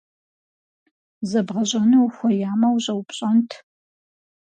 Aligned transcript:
Зэбгъэщӏэну 1.29 2.01
ухуеямэ, 2.05 2.67
ущӏэупщӏэнт. 2.75 3.51